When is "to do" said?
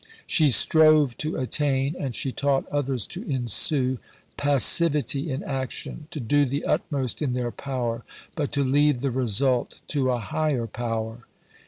6.09-6.43